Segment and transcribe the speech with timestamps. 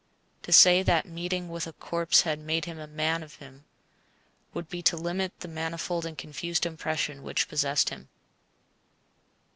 [0.41, 3.65] To say that meeting with a corpse had made a man of him
[4.51, 8.09] would be to limit the manifold and confused impression which possessed him.